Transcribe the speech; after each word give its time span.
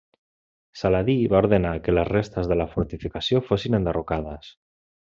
Saladí 0.81 1.15
va 1.33 1.41
ordenar 1.45 1.75
que 1.89 1.95
les 1.97 2.09
restes 2.11 2.51
de 2.53 2.59
la 2.63 2.69
fortificació 2.75 3.47
fossin 3.53 3.81
enderrocades. 3.83 4.55